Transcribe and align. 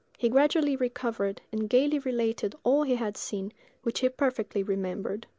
He 0.17 0.29
gradually 0.29 0.75
recovered, 0.75 1.41
and 1.51 1.69
gayly 1.69 1.99
related 1.99 2.55
all 2.63 2.81
he 2.81 2.95
had 2.95 3.17
seen, 3.17 3.53
which 3.83 3.99
he 3.99 4.09
perfectly 4.09 4.63
remembered. 4.63 5.27